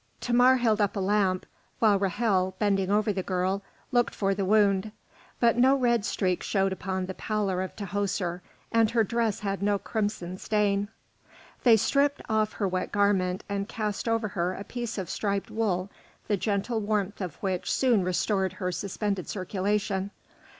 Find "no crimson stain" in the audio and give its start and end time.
9.61-10.87